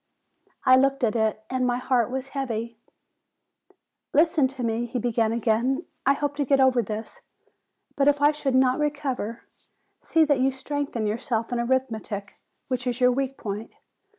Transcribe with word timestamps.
I 0.65 0.77
looked 0.77 1.03
at 1.03 1.15
it, 1.15 1.43
and 1.47 1.63
my 1.67 1.77
heart 1.77 2.09
was 2.09 2.29
heavy. 2.29 2.75
"Listen 4.13 4.47
to 4.47 4.63
me," 4.63 4.87
he 4.87 4.97
began 4.97 5.31
again. 5.31 5.85
"I 6.07 6.13
hope 6.13 6.35
to 6.37 6.43
get 6.43 6.59
over 6.59 6.81
this; 6.81 7.21
but 7.95 8.07
if 8.07 8.19
I 8.19 8.31
should 8.31 8.55
not 8.55 8.79
recover, 8.79 9.41
see 10.01 10.25
that 10.25 10.39
you 10.39 10.51
strengthen 10.51 11.05
yourself 11.05 11.53
in 11.53 11.59
arithmetic, 11.59 12.33
which 12.67 12.87
is 12.87 12.99
your 12.99 13.11
weak 13.11 13.37
point. 13.37 13.73